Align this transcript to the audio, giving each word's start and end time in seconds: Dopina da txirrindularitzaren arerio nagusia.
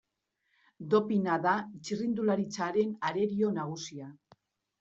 Dopina 0.93 1.35
da 1.43 1.53
txirrindularitzaren 1.83 2.97
arerio 3.11 3.55
nagusia. 3.59 4.13